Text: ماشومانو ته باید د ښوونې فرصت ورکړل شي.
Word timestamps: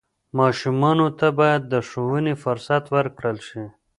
ماشومانو 0.39 1.07
ته 1.19 1.27
باید 1.39 1.61
د 1.73 1.75
ښوونې 1.89 2.33
فرصت 2.43 2.83
ورکړل 2.95 3.37
شي. 3.47 3.63